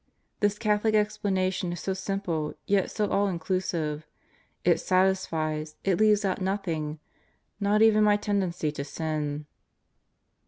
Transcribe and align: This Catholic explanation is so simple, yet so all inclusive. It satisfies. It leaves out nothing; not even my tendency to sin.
This 0.39 0.57
Catholic 0.57 0.95
explanation 0.95 1.71
is 1.71 1.79
so 1.81 1.93
simple, 1.93 2.55
yet 2.65 2.89
so 2.89 3.07
all 3.11 3.27
inclusive. 3.27 4.07
It 4.65 4.79
satisfies. 4.79 5.75
It 5.83 5.99
leaves 5.99 6.25
out 6.25 6.41
nothing; 6.41 6.97
not 7.59 7.83
even 7.83 8.03
my 8.05 8.17
tendency 8.17 8.71
to 8.71 8.83
sin. 8.83 9.45